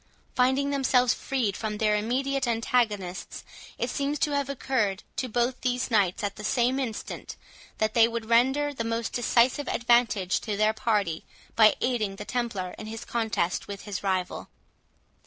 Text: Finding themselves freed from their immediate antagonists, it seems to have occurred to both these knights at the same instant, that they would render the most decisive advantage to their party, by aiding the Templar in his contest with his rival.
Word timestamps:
Finding 0.33 0.71
themselves 0.71 1.13
freed 1.13 1.55
from 1.55 1.77
their 1.77 1.95
immediate 1.95 2.47
antagonists, 2.47 3.43
it 3.77 3.87
seems 3.91 4.17
to 4.17 4.31
have 4.31 4.49
occurred 4.49 5.03
to 5.17 5.29
both 5.29 5.61
these 5.61 5.91
knights 5.91 6.23
at 6.23 6.37
the 6.37 6.43
same 6.43 6.79
instant, 6.79 7.35
that 7.77 7.93
they 7.93 8.07
would 8.07 8.25
render 8.25 8.73
the 8.73 8.83
most 8.83 9.13
decisive 9.13 9.67
advantage 9.67 10.39
to 10.41 10.57
their 10.57 10.73
party, 10.73 11.23
by 11.55 11.75
aiding 11.81 12.15
the 12.15 12.25
Templar 12.25 12.73
in 12.79 12.87
his 12.87 13.05
contest 13.05 13.67
with 13.67 13.83
his 13.83 14.01
rival. 14.01 14.49